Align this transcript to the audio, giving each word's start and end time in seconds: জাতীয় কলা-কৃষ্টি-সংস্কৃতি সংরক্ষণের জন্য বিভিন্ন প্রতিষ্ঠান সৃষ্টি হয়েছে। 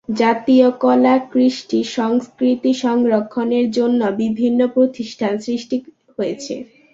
জাতীয় 0.15 0.67
কলা-কৃষ্টি-সংস্কৃতি 0.83 2.71
সংরক্ষণের 2.83 3.65
জন্য 3.71 4.01
বিভিন্ন 4.21 4.59
প্রতিষ্ঠান 4.67 5.33
সৃষ্টি 5.39 5.77
হয়েছে। 6.17 6.55